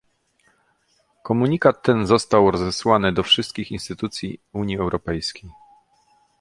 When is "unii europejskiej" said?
4.53-5.49